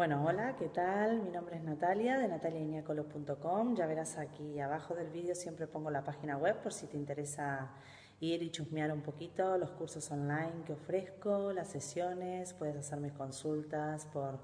Bueno, 0.00 0.24
hola, 0.24 0.56
¿qué 0.56 0.70
tal? 0.70 1.20
Mi 1.20 1.30
nombre 1.30 1.56
es 1.56 1.62
Natalia 1.62 2.18
de 2.18 2.26
nataliainiacolos.com. 2.26 3.76
Ya 3.76 3.84
verás 3.84 4.16
aquí 4.16 4.58
abajo 4.58 4.94
del 4.94 5.10
vídeo 5.10 5.34
siempre 5.34 5.66
pongo 5.66 5.90
la 5.90 6.02
página 6.02 6.38
web 6.38 6.56
por 6.62 6.72
si 6.72 6.86
te 6.86 6.96
interesa 6.96 7.70
ir 8.18 8.42
y 8.42 8.50
chusmear 8.50 8.92
un 8.92 9.02
poquito 9.02 9.58
los 9.58 9.72
cursos 9.72 10.10
online 10.10 10.62
que 10.64 10.72
ofrezco, 10.72 11.52
las 11.52 11.68
sesiones, 11.68 12.54
puedes 12.54 12.76
hacerme 12.76 13.12
consultas 13.12 14.06
por 14.06 14.38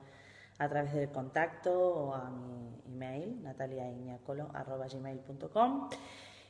a 0.59 0.69
través 0.69 0.92
del 0.92 1.09
contacto 1.09 1.73
o 1.73 2.12
a 2.12 2.29
mi 2.29 2.82
email 2.93 3.43
nataliainiacolo.com 3.43 5.88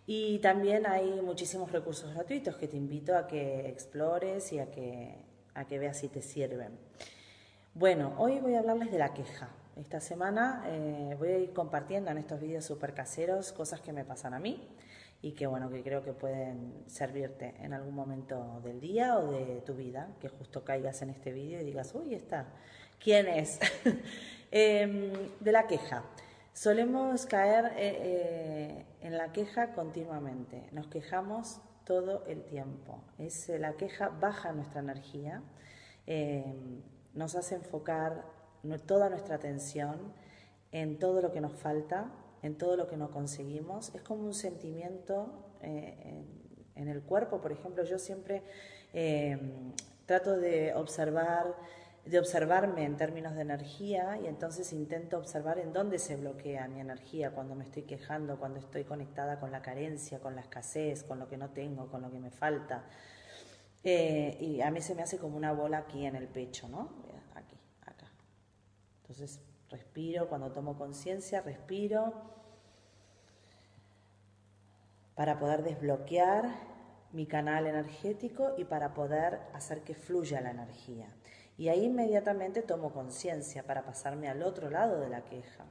y 0.04 0.40
también 0.40 0.84
hay 0.84 1.20
muchísimos 1.22 1.70
recursos 1.70 2.12
gratuitos 2.12 2.56
que 2.56 2.66
te 2.66 2.76
invito 2.76 3.16
a 3.16 3.28
que 3.28 3.68
explores 3.68 4.52
y 4.52 4.58
a 4.58 4.72
que, 4.72 5.16
a 5.54 5.64
que 5.64 5.78
veas 5.78 5.96
si 5.96 6.08
te 6.08 6.22
sirven. 6.22 6.76
Bueno, 7.78 8.14
hoy 8.16 8.40
voy 8.40 8.54
a 8.54 8.60
hablarles 8.60 8.90
de 8.90 8.96
la 8.96 9.12
queja. 9.12 9.50
Esta 9.76 10.00
semana 10.00 10.64
eh, 10.64 11.14
voy 11.18 11.28
a 11.28 11.38
ir 11.38 11.52
compartiendo 11.52 12.10
en 12.10 12.16
estos 12.16 12.40
vídeos 12.40 12.64
súper 12.64 12.94
caseros 12.94 13.52
cosas 13.52 13.82
que 13.82 13.92
me 13.92 14.02
pasan 14.02 14.32
a 14.32 14.38
mí 14.38 14.66
y 15.20 15.32
que 15.32 15.46
bueno, 15.46 15.68
que 15.68 15.82
creo 15.82 16.02
que 16.02 16.14
pueden 16.14 16.84
servirte 16.86 17.54
en 17.60 17.74
algún 17.74 17.94
momento 17.94 18.62
del 18.64 18.80
día 18.80 19.18
o 19.18 19.30
de 19.30 19.60
tu 19.60 19.74
vida, 19.74 20.08
que 20.22 20.30
justo 20.30 20.64
caigas 20.64 21.02
en 21.02 21.10
este 21.10 21.32
vídeo 21.32 21.60
y 21.60 21.64
digas, 21.64 21.94
uy, 21.94 22.14
está, 22.14 22.46
¿quién 22.98 23.28
es? 23.28 23.60
Em, 24.50 25.12
de 25.38 25.52
la 25.52 25.66
queja. 25.66 26.02
Solemos 26.54 27.26
caer 27.26 27.66
eh, 27.76 27.98
eh, 28.00 28.86
en 29.02 29.18
la 29.18 29.32
queja 29.32 29.74
continuamente, 29.74 30.66
nos 30.72 30.86
quejamos 30.86 31.60
todo 31.84 32.24
el 32.24 32.42
tiempo. 32.44 33.02
Es, 33.18 33.50
la 33.50 33.74
queja 33.74 34.08
baja 34.08 34.52
nuestra 34.52 34.80
energía. 34.80 35.42
Em, 36.06 36.80
nos 37.16 37.34
hace 37.34 37.56
enfocar 37.56 38.24
toda 38.86 39.08
nuestra 39.08 39.36
atención 39.36 40.12
en 40.70 40.98
todo 40.98 41.20
lo 41.20 41.32
que 41.32 41.40
nos 41.40 41.52
falta, 41.52 42.10
en 42.42 42.56
todo 42.56 42.76
lo 42.76 42.86
que 42.86 42.96
no 42.96 43.10
conseguimos. 43.10 43.94
Es 43.94 44.02
como 44.02 44.24
un 44.24 44.34
sentimiento 44.34 45.32
eh, 45.62 46.24
en, 46.74 46.88
el 46.88 47.02
cuerpo, 47.02 47.40
por 47.40 47.52
ejemplo, 47.52 47.82
yo 47.84 47.98
siempre 47.98 48.42
eh, 48.92 49.38
trato 50.06 50.36
de 50.36 50.74
observar 50.74 51.56
de 52.06 52.20
observarme 52.20 52.84
en 52.84 52.96
términos 52.96 53.34
de 53.34 53.42
energía 53.42 54.18
y 54.22 54.28
entonces 54.28 54.72
intento 54.72 55.18
observar 55.18 55.58
en 55.58 55.72
dónde 55.72 55.98
se 55.98 56.14
bloquea 56.14 56.68
mi 56.68 56.80
energía 56.80 57.32
cuando 57.32 57.56
me 57.56 57.64
estoy 57.64 57.82
quejando, 57.82 58.38
cuando 58.38 58.60
estoy 58.60 58.84
conectada 58.84 59.40
con 59.40 59.50
la 59.50 59.60
carencia, 59.60 60.20
con 60.20 60.36
la 60.36 60.42
escasez, 60.42 61.02
con 61.02 61.18
lo 61.18 61.28
que 61.28 61.36
no 61.36 61.50
tengo, 61.50 61.88
con 61.88 62.02
lo 62.02 62.10
que 62.10 62.20
me 62.20 62.30
falta. 62.30 62.84
Eh, 63.84 64.36
y 64.40 64.60
a 64.60 64.70
mí 64.70 64.80
se 64.80 64.94
me 64.94 65.02
hace 65.02 65.18
como 65.18 65.36
una 65.36 65.52
bola 65.52 65.78
aquí 65.78 66.04
en 66.06 66.16
el 66.16 66.28
pecho, 66.28 66.68
¿no? 66.68 67.06
Entonces 69.02 69.40
respiro, 69.70 70.28
cuando 70.28 70.50
tomo 70.50 70.76
conciencia, 70.76 71.40
respiro 71.40 72.12
para 75.14 75.38
poder 75.38 75.62
desbloquear 75.62 76.50
mi 77.12 77.26
canal 77.26 77.66
energético 77.66 78.54
y 78.58 78.64
para 78.64 78.94
poder 78.94 79.40
hacer 79.54 79.82
que 79.82 79.94
fluya 79.94 80.40
la 80.40 80.50
energía. 80.50 81.14
Y 81.56 81.68
ahí 81.68 81.84
inmediatamente 81.84 82.62
tomo 82.62 82.92
conciencia 82.92 83.62
para 83.62 83.84
pasarme 83.84 84.28
al 84.28 84.42
otro 84.42 84.70
lado 84.70 85.00
de 85.00 85.08
la 85.08 85.24
queja. 85.24 85.64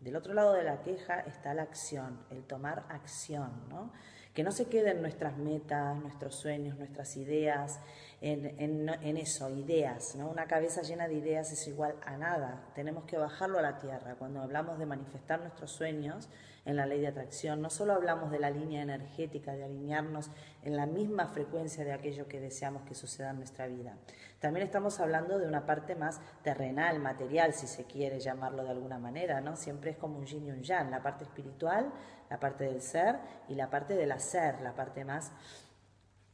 Del 0.00 0.16
otro 0.16 0.34
lado 0.34 0.52
de 0.52 0.64
la 0.64 0.82
queja 0.82 1.20
está 1.20 1.54
la 1.54 1.62
acción, 1.62 2.26
el 2.30 2.44
tomar 2.44 2.84
acción, 2.88 3.68
¿no? 3.68 3.92
Que 4.34 4.42
no 4.42 4.52
se 4.52 4.66
queden 4.66 5.02
nuestras 5.02 5.36
metas, 5.36 5.96
nuestros 5.96 6.34
sueños, 6.36 6.78
nuestras 6.78 7.16
ideas, 7.16 7.80
en, 8.20 9.16
eso, 9.16 9.48
ideas. 9.50 10.14
¿no? 10.14 10.28
Una 10.28 10.46
cabeza 10.46 10.82
llena 10.82 11.08
de 11.08 11.14
ideas 11.14 11.50
es 11.52 11.66
igual 11.66 11.94
a 12.04 12.16
nada. 12.16 12.62
Tenemos 12.74 13.04
que 13.04 13.16
bajarlo 13.16 13.58
a 13.58 13.62
la 13.62 13.78
tierra. 13.78 14.16
Cuando 14.18 14.40
hablamos 14.40 14.78
de 14.78 14.86
manifestar 14.86 15.40
nuestros 15.40 15.70
sueños 15.70 16.28
en 16.66 16.76
la 16.76 16.84
ley 16.84 17.00
de 17.00 17.08
atracción, 17.08 17.62
no 17.62 17.70
solo 17.70 17.94
hablamos 17.94 18.30
de 18.30 18.38
la 18.38 18.50
línea 18.50 18.82
energética, 18.82 19.54
de 19.54 19.64
alinearnos 19.64 20.30
en 20.62 20.76
la 20.76 20.84
misma 20.84 21.28
frecuencia 21.28 21.84
de 21.84 21.92
aquello 21.92 22.28
que 22.28 22.40
deseamos 22.40 22.82
que 22.82 22.94
suceda 22.94 23.30
en 23.30 23.36
nuestra 23.36 23.66
vida. 23.66 23.96
También 24.38 24.66
estamos 24.66 25.00
hablando 25.00 25.38
de 25.38 25.46
una 25.46 25.64
parte 25.64 25.94
más 25.94 26.20
terrenal, 26.42 26.98
material, 26.98 27.54
si 27.54 27.66
se 27.66 27.84
quiere 27.84 28.20
llamarlo 28.20 28.64
de 28.64 28.70
alguna 28.70 28.98
manera, 28.98 29.40
¿no? 29.40 29.56
Siempre 29.56 29.92
es 29.92 29.96
como 29.96 30.18
un 30.18 30.26
yin 30.26 30.46
y 30.46 30.50
un 30.50 30.62
yang, 30.62 30.90
la 30.90 31.02
parte 31.02 31.24
espiritual, 31.24 31.90
la 32.28 32.38
parte 32.38 32.64
del 32.64 32.80
ser 32.80 33.18
y 33.48 33.54
la 33.54 33.70
parte 33.70 33.96
del 33.96 34.12
hacer, 34.20 34.60
la 34.60 34.74
parte 34.74 35.04
más 35.04 35.32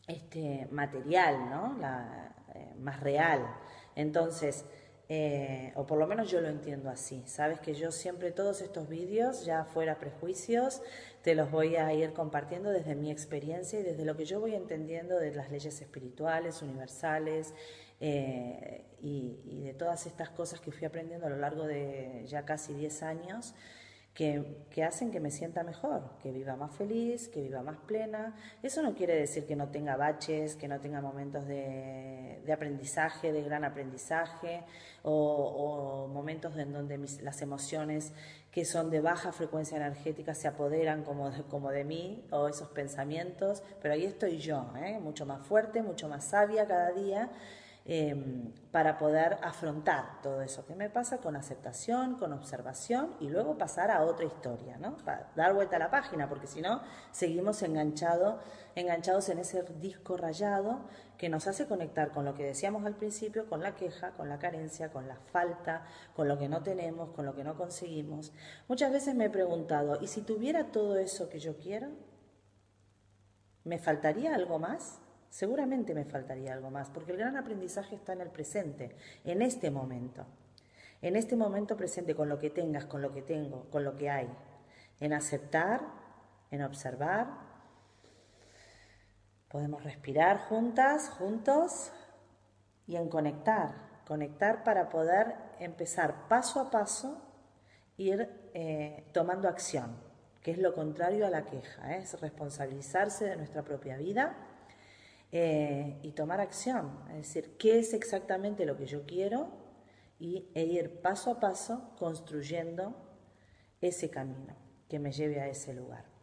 este, 0.06 0.68
material, 0.70 1.50
¿no? 1.50 1.76
La, 1.78 2.34
eh, 2.54 2.74
más 2.78 3.00
real. 3.00 3.40
Entonces, 3.94 4.64
eh, 5.08 5.72
o 5.76 5.86
por 5.86 5.98
lo 5.98 6.06
menos 6.06 6.30
yo 6.30 6.40
lo 6.40 6.48
entiendo 6.48 6.90
así. 6.90 7.22
Sabes 7.26 7.60
que 7.60 7.74
yo 7.74 7.92
siempre 7.92 8.32
todos 8.32 8.60
estos 8.60 8.88
vídeos, 8.88 9.44
ya 9.44 9.64
fuera 9.64 9.98
prejuicios, 9.98 10.82
te 11.22 11.34
los 11.34 11.50
voy 11.50 11.76
a 11.76 11.92
ir 11.92 12.12
compartiendo 12.12 12.70
desde 12.70 12.94
mi 12.96 13.10
experiencia 13.10 13.78
y 13.78 13.82
desde 13.82 14.04
lo 14.04 14.16
que 14.16 14.24
yo 14.24 14.40
voy 14.40 14.54
entendiendo 14.54 15.18
de 15.18 15.32
las 15.32 15.50
leyes 15.50 15.80
espirituales, 15.80 16.60
universales 16.62 17.54
eh, 18.00 18.84
y, 19.00 19.60
de 19.64 19.74
todas 19.74 20.06
estas 20.06 20.30
cosas 20.30 20.60
que 20.60 20.72
fui 20.72 20.86
aprendiendo 20.86 21.26
a 21.26 21.30
lo 21.30 21.36
largo 21.36 21.64
de 21.66 22.24
ya 22.26 22.44
casi 22.44 22.74
10 22.74 23.02
años 23.02 23.54
que, 24.16 24.82
hacen 24.82 25.10
que 25.10 25.20
me 25.20 25.30
sienta 25.30 25.62
mejor, 25.62 26.02
que 26.22 26.32
viva 26.32 26.56
más 26.56 26.74
feliz, 26.74 27.28
que 27.28 27.42
viva 27.42 27.62
más 27.62 27.76
plena. 27.86 28.34
Eso 28.62 28.82
no 28.82 28.94
quiere 28.94 29.14
decir 29.14 29.46
que 29.46 29.54
no 29.54 29.68
tenga 29.68 29.94
baches, 29.96 30.56
que 30.56 30.68
no 30.68 30.80
tenga 30.80 31.02
momentos 31.02 31.46
de, 31.46 32.42
aprendizaje, 32.50 33.30
de 33.30 33.42
gran 33.42 33.62
aprendizaje, 33.64 34.64
o, 35.02 36.08
momentos 36.10 36.56
en 36.56 36.72
donde 36.72 36.98
las 37.22 37.42
emociones 37.42 38.14
que 38.50 38.64
son 38.64 38.88
de 38.88 39.02
baja 39.02 39.32
frecuencia 39.32 39.76
energética 39.76 40.34
se 40.34 40.48
apoderan 40.48 41.04
como 41.04 41.30
de, 41.30 41.42
como 41.42 41.70
de 41.70 41.84
mí, 41.84 42.26
o 42.30 42.48
esos 42.48 42.68
pensamientos, 42.68 43.62
pero 43.82 43.92
ahí 43.92 44.06
estoy 44.06 44.38
yo, 44.38 44.72
¿eh? 44.82 44.98
mucho 44.98 45.26
más 45.26 45.46
fuerte, 45.46 45.82
mucho 45.82 46.08
más 46.08 46.24
sabia 46.24 46.66
cada 46.66 46.92
día 46.92 47.30
Em, 47.88 48.52
para 48.72 48.98
poder 48.98 49.38
afrontar 49.42 50.20
todo 50.20 50.42
eso 50.42 50.66
que 50.66 50.74
me 50.74 50.90
pasa 50.90 51.18
con 51.18 51.36
aceptación, 51.36 52.16
con 52.16 52.32
observación 52.32 53.14
y 53.20 53.28
luego 53.28 53.56
pasar 53.56 53.92
a 53.92 54.02
otra 54.02 54.26
historia, 54.26 54.76
¿no? 54.76 54.96
Para 54.96 55.30
dar 55.36 55.54
vuelta 55.54 55.76
a 55.76 55.78
la 55.78 55.88
página, 55.88 56.28
porque 56.28 56.48
si 56.48 56.60
no, 56.60 56.82
seguimos 57.12 57.62
enganchado, 57.62 58.40
enganchados 58.74 59.28
en 59.28 59.38
ese 59.38 59.62
disco 59.78 60.16
rayado 60.16 60.80
que 61.16 61.28
nos 61.28 61.46
hace 61.46 61.66
conectar 61.66 62.10
con 62.10 62.24
lo 62.24 62.34
que 62.34 62.42
decíamos 62.42 62.84
al 62.84 62.96
principio, 62.96 63.48
con 63.48 63.62
la 63.62 63.76
queja, 63.76 64.10
con 64.16 64.28
la 64.28 64.40
carencia, 64.40 64.90
con 64.90 65.06
la 65.06 65.20
falta, 65.30 65.84
con 66.16 66.26
lo 66.26 66.40
que 66.40 66.48
no 66.48 66.64
tenemos, 66.64 67.10
con 67.10 67.24
lo 67.24 67.36
que 67.36 67.44
no 67.44 67.56
conseguimos. 67.56 68.32
Muchas 68.66 68.90
veces 68.90 69.14
me 69.14 69.26
he 69.26 69.30
preguntado, 69.30 70.00
¿y 70.00 70.08
si 70.08 70.22
tuviera 70.22 70.72
todo 70.72 70.98
eso 70.98 71.28
que 71.28 71.38
yo 71.38 71.56
quiero? 71.56 71.90
¿Me 73.62 73.78
faltaría 73.78 74.34
algo 74.34 74.58
más? 74.58 74.98
Seguramente 75.36 75.92
me 75.92 76.06
faltaría 76.06 76.54
algo 76.54 76.70
más, 76.70 76.88
porque 76.88 77.12
el 77.12 77.18
gran 77.18 77.36
aprendizaje 77.36 77.94
está 77.94 78.14
en 78.14 78.22
el 78.22 78.30
presente, 78.30 78.96
en 79.22 79.42
este 79.42 79.70
momento. 79.70 80.24
En 81.02 81.14
este 81.14 81.36
momento 81.36 81.76
presente, 81.76 82.14
con 82.14 82.30
lo 82.30 82.38
que 82.38 82.48
tengas, 82.48 82.86
con 82.86 83.02
lo 83.02 83.12
que 83.12 83.20
tengo, 83.20 83.68
con 83.68 83.84
lo 83.84 83.96
que 83.96 84.08
hay. 84.08 84.30
En 84.98 85.12
aceptar, 85.12 85.82
en 86.50 86.62
observar. 86.62 87.26
Podemos 89.50 89.84
respirar 89.84 90.38
juntas, 90.38 91.10
juntos, 91.10 91.92
y 92.86 92.96
en 92.96 93.10
conectar. 93.10 93.74
Conectar 94.06 94.64
para 94.64 94.88
poder 94.88 95.34
empezar 95.60 96.28
paso 96.28 96.60
a 96.60 96.70
paso, 96.70 97.20
ir 97.98 98.26
eh, 98.54 99.04
tomando 99.12 99.50
acción, 99.50 99.98
que 100.40 100.52
es 100.52 100.56
lo 100.56 100.72
contrario 100.72 101.26
a 101.26 101.30
la 101.30 101.44
queja, 101.44 101.94
¿eh? 101.94 101.98
es 101.98 102.18
responsabilizarse 102.22 103.26
de 103.26 103.36
nuestra 103.36 103.62
propia 103.62 103.98
vida 103.98 104.34
eh, 105.32 105.98
y 106.02 106.12
tomar 106.12 106.40
acción, 106.40 107.00
es 107.10 107.16
decir, 107.16 107.56
qué 107.58 107.78
es 107.78 107.94
exactamente 107.94 108.64
lo 108.64 108.76
que 108.76 108.86
yo 108.86 109.04
quiero 109.04 109.48
y, 110.18 110.48
e 110.54 110.64
ir 110.64 111.00
paso 111.00 111.32
a 111.32 111.40
paso 111.40 111.94
construyendo 111.98 112.94
ese 113.80 114.10
camino 114.10 114.54
que 114.88 114.98
me 114.98 115.12
lleve 115.12 115.40
a 115.40 115.48
ese 115.48 115.74
lugar. 115.74 116.16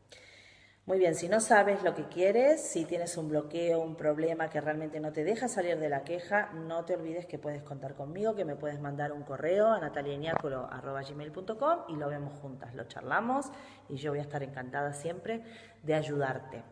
Muy 0.85 0.99
bien, 0.99 1.15
si 1.15 1.29
no 1.29 1.39
sabes 1.39 1.81
lo 1.81 1.95
que 1.95 2.09
quieres, 2.09 2.61
si 2.61 2.83
tienes 2.83 3.15
un 3.15 3.29
bloqueo, 3.29 3.81
un 3.81 3.95
problema 3.95 4.49
que 4.49 4.59
realmente 4.59 4.99
no 4.99 5.13
te 5.13 5.23
deja 5.23 5.47
salir 5.47 5.79
de 5.79 5.87
la 5.87 6.03
queja, 6.03 6.51
no 6.51 6.83
te 6.83 6.95
olvides 6.95 7.25
que 7.25 7.39
puedes 7.39 7.63
contar 7.63 7.95
conmigo, 7.95 8.35
que 8.35 8.43
me 8.43 8.57
puedes 8.57 8.81
mandar 8.81 9.13
un 9.13 9.23
correo 9.23 9.67
a 9.67 9.79
natalianiáculo.com 9.79 11.79
y 11.87 11.95
lo 11.95 12.09
vemos 12.09 12.37
juntas, 12.39 12.75
lo 12.75 12.83
charlamos 12.83 13.49
y 13.87 13.95
yo 13.95 14.11
voy 14.11 14.19
a 14.19 14.23
estar 14.23 14.43
encantada 14.43 14.91
siempre 14.91 15.41
de 15.83 15.93
ayudarte. 15.93 16.63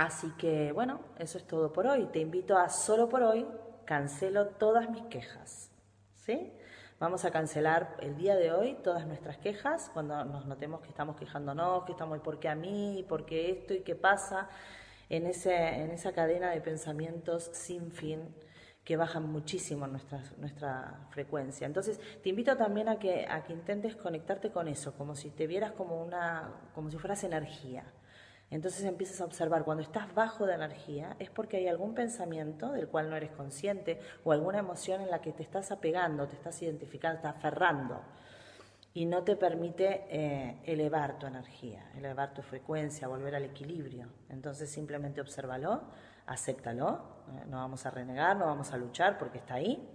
Así 0.00 0.30
que 0.38 0.72
bueno, 0.72 1.00
eso 1.18 1.36
es 1.36 1.46
todo 1.46 1.74
por 1.74 1.86
hoy. 1.86 2.06
Te 2.06 2.20
invito 2.20 2.56
a 2.56 2.70
solo 2.70 3.10
por 3.10 3.22
hoy 3.22 3.46
cancelo 3.84 4.46
todas 4.46 4.88
mis 4.88 5.02
quejas. 5.02 5.70
¿Sí? 6.14 6.54
Vamos 6.98 7.26
a 7.26 7.30
cancelar 7.30 7.98
el 8.00 8.16
día 8.16 8.34
de 8.34 8.50
hoy 8.50 8.78
todas 8.82 9.06
nuestras 9.06 9.36
quejas 9.36 9.90
cuando 9.92 10.24
nos 10.24 10.46
notemos 10.46 10.80
que 10.80 10.88
estamos 10.88 11.16
quejándonos, 11.16 11.84
que 11.84 11.92
estamos, 11.92 12.18
¿por 12.20 12.40
qué 12.40 12.48
a 12.48 12.54
mí? 12.54 13.04
¿Por 13.10 13.26
qué 13.26 13.50
esto? 13.50 13.74
¿Y 13.74 13.80
qué 13.80 13.94
pasa? 13.94 14.48
En, 15.10 15.26
ese, 15.26 15.54
en 15.54 15.90
esa 15.90 16.12
cadena 16.12 16.48
de 16.48 16.62
pensamientos 16.62 17.50
sin 17.52 17.92
fin 17.92 18.34
que 18.82 18.96
bajan 18.96 19.30
muchísimo 19.30 19.86
nuestra, 19.86 20.22
nuestra 20.38 21.08
frecuencia. 21.10 21.66
Entonces, 21.66 22.00
te 22.22 22.30
invito 22.30 22.56
también 22.56 22.88
a 22.88 22.98
que, 22.98 23.26
a 23.28 23.44
que 23.44 23.52
intentes 23.52 23.96
conectarte 23.96 24.50
con 24.50 24.66
eso, 24.66 24.94
como 24.94 25.14
si 25.14 25.28
te 25.28 25.46
vieras 25.46 25.72
como, 25.72 26.02
una, 26.02 26.54
como 26.74 26.90
si 26.90 26.96
fueras 26.96 27.22
energía. 27.22 27.84
Entonces 28.50 28.84
empiezas 28.84 29.20
a 29.20 29.24
observar, 29.24 29.64
cuando 29.64 29.82
estás 29.82 30.12
bajo 30.12 30.44
de 30.44 30.54
energía, 30.54 31.14
es 31.20 31.30
porque 31.30 31.58
hay 31.58 31.68
algún 31.68 31.94
pensamiento 31.94 32.72
del 32.72 32.88
cual 32.88 33.08
no 33.08 33.16
eres 33.16 33.30
consciente 33.30 34.00
o 34.24 34.32
alguna 34.32 34.58
emoción 34.58 35.00
en 35.00 35.10
la 35.10 35.20
que 35.20 35.32
te 35.32 35.44
estás 35.44 35.70
apegando, 35.70 36.26
te 36.26 36.34
estás 36.34 36.60
identificando, 36.60 37.16
estás 37.16 37.36
aferrando 37.36 38.00
y 38.92 39.06
no 39.06 39.22
te 39.22 39.36
permite 39.36 40.04
eh, 40.08 40.58
elevar 40.64 41.18
tu 41.18 41.26
energía, 41.26 41.90
elevar 41.96 42.34
tu 42.34 42.42
frecuencia, 42.42 43.06
volver 43.06 43.36
al 43.36 43.44
equilibrio. 43.44 44.08
Entonces 44.28 44.68
simplemente 44.68 45.20
obsérvalo, 45.20 45.82
acéptalo, 46.26 47.22
eh, 47.28 47.44
no 47.48 47.58
vamos 47.58 47.86
a 47.86 47.90
renegar, 47.90 48.36
no 48.36 48.46
vamos 48.46 48.72
a 48.72 48.76
luchar 48.76 49.16
porque 49.16 49.38
está 49.38 49.54
ahí, 49.54 49.88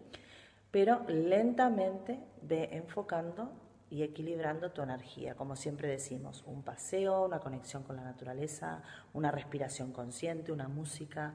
pero 0.72 1.04
lentamente 1.08 2.20
ve 2.42 2.70
enfocando 2.72 3.52
y 3.90 4.04
equilibrando 4.04 4.72
tu 4.72 4.82
energía, 4.82 5.36
como 5.36 5.56
siempre 5.56 5.88
decimos, 5.88 6.44
un 6.46 6.64
paseo, 6.64 7.26
una 7.26 7.40
conexión 7.40 7.84
con 7.84 7.96
la 7.96 8.04
naturaleza, 8.04 8.82
una 9.14 9.32
respiración 9.32 9.92
consciente, 9.92 10.52
una 10.52 10.68
música, 10.68 11.34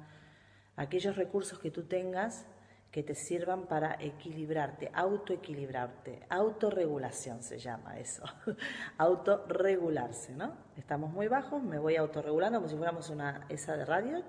aquellos 0.77 1.17
recursos 1.17 1.59
que 1.59 1.71
tú 1.71 1.85
tengas 1.85 2.47
que 2.91 3.05
te 3.05 3.15
sirvan 3.15 3.67
para 3.67 3.97
equilibrarte, 4.01 4.91
autoequilibrarte, 4.93 6.27
autorregulación 6.29 7.43
se 7.43 7.59
llama 7.59 7.99
eso, 7.99 8.25
autorregularse, 8.99 10.35
¿no? 10.35 10.55
Estamos 10.77 11.13
muy 11.13 11.29
bajos, 11.29 11.63
me 11.63 11.79
voy 11.79 11.95
autorregulando 11.97 12.59
como 12.59 12.69
si 12.69 12.77
fuéramos 12.77 13.09
una 13.11 13.47
esa 13.49 13.77
de 13.77 13.85
radio. 13.85 14.25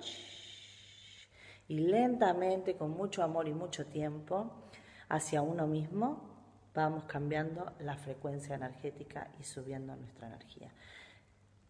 Y 1.67 1.79
lentamente, 1.79 2.75
con 2.75 2.91
mucho 2.91 3.23
amor 3.23 3.47
y 3.47 3.53
mucho 3.53 3.87
tiempo, 3.87 4.69
hacia 5.09 5.41
uno 5.41 5.65
mismo, 5.65 6.30
vamos 6.73 7.03
cambiando 7.05 7.73
la 7.79 7.95
frecuencia 7.97 8.55
energética 8.55 9.29
y 9.39 9.43
subiendo 9.43 9.95
nuestra 9.95 10.27
energía. 10.27 10.71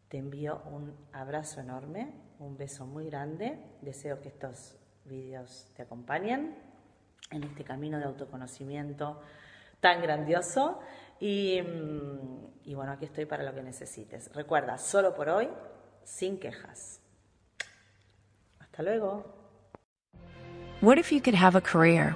Te 0.08 0.18
envío 0.18 0.62
un 0.66 0.94
abrazo 1.14 1.62
enorme, 1.62 2.14
un 2.40 2.58
beso 2.58 2.86
muy 2.86 3.06
grande. 3.06 3.58
Deseo 3.82 4.22
que 4.22 4.28
estos 4.28 4.76
vídeos 5.06 5.72
te 5.76 5.84
acompañen 5.84 6.58
en 7.32 7.44
este 7.44 7.64
camino 7.64 7.98
de 7.98 8.06
autoconocimiento 8.06 9.22
tan 9.80 10.02
grandioso. 10.02 10.80
Y, 11.20 11.62
mm, 11.62 12.62
y 12.66 12.74
bueno, 12.74 12.92
aquí 12.92 13.06
estoy 13.06 13.26
para 13.26 13.44
lo 13.44 13.54
que 13.54 13.64
necesites. 13.64 14.34
Recuerda, 14.34 14.78
solo 14.78 15.16
por 15.16 15.30
hoy, 15.30 15.50
sin 16.04 16.40
quejas. 16.40 17.02
Hasta 18.60 18.84
luego. 18.84 19.42
What 20.82 20.98
if 20.98 21.12
you 21.12 21.22
could 21.22 21.36
have 21.36 21.56
a 21.56 21.62
career? 21.62 22.16